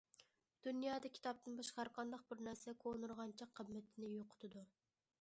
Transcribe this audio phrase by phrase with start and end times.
[0.67, 4.69] دۇنيادا كىتابتىن باشقا ھەرقانداق بىر نەرسە كونىرىغانچە قىممىتىنى يوقىتىدۇ.